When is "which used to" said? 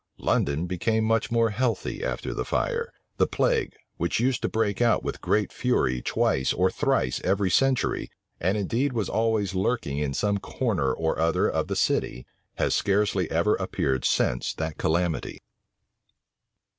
3.97-4.49